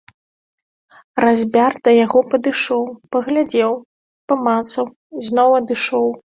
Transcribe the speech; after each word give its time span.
Разьбяр 1.23 1.73
да 1.89 1.93
яго 2.05 2.19
падышоў, 2.31 2.83
паглядзеў, 3.17 3.71
памацаў, 4.33 4.85
зноў 5.31 5.49
адышоў. 5.63 6.07